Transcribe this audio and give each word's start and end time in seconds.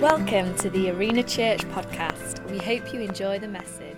Welcome 0.00 0.54
to 0.56 0.68
the 0.68 0.90
Arena 0.90 1.22
Church 1.22 1.62
podcast. 1.70 2.44
We 2.50 2.58
hope 2.58 2.92
you 2.92 3.00
enjoy 3.00 3.38
the 3.38 3.48
message. 3.48 3.96